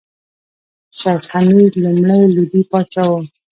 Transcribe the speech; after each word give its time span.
شېخ 0.99 1.21
حمید 1.33 1.73
لومړی 1.83 2.21
لودي 2.35 2.61
پاچا 2.69 3.03
وو. 3.11 3.21